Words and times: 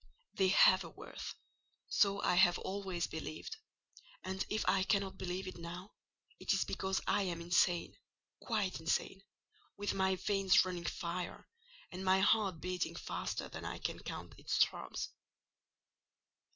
They 0.33 0.47
have 0.47 0.83
a 0.83 0.89
worth—so 0.89 2.23
I 2.23 2.33
have 2.33 2.57
always 2.57 3.05
believed; 3.05 3.55
and 4.23 4.43
if 4.49 4.65
I 4.67 4.81
cannot 4.81 5.19
believe 5.19 5.45
it 5.47 5.59
now, 5.59 5.91
it 6.39 6.51
is 6.53 6.65
because 6.65 7.01
I 7.05 7.21
am 7.21 7.39
insane—quite 7.39 8.79
insane: 8.79 9.21
with 9.77 9.93
my 9.93 10.15
veins 10.15 10.65
running 10.65 10.85
fire, 10.85 11.47
and 11.91 12.03
my 12.03 12.19
heart 12.19 12.59
beating 12.61 12.95
faster 12.95 13.47
than 13.47 13.63
I 13.63 13.77
can 13.77 13.99
count 13.99 14.33
its 14.39 14.57
throbs. 14.57 15.09